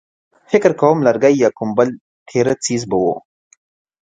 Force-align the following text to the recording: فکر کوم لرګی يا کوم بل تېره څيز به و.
فکر 0.51 0.71
کوم 0.81 0.97
لرګی 1.07 1.33
يا 1.43 1.49
کوم 1.57 1.69
بل 1.77 1.89
تېره 2.29 2.53
څيز 2.63 2.81
به 2.89 2.97
و. 3.03 3.05